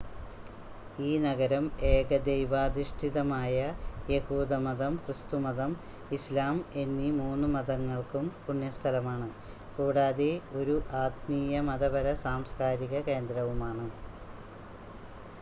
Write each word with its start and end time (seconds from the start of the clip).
ഈ 0.99 1.19
നഗരം 1.23 1.65
ഏകദൈവാധിഷ്ഠിതമായ 1.89 3.57
യഹൂദമതം 4.09 4.93
ക്രിസ്തുമതം 5.03 5.73
ഇസ്‌ലാം 6.17 6.55
എന്നീ 6.75 7.09
3 7.19 7.51
മതങ്ങൾക്കും 7.53 8.25
പുണ്യസ്ഥലമാണ് 8.47 9.29
കൂടാതെ 9.77 10.31
ഒരു 10.59 10.75
ആത്മീയ 11.03 11.37
മതപര 11.69 12.15
സാംസ്കാരിക 12.25 13.03
കേന്ദ്രവുമാണ് 13.09 13.87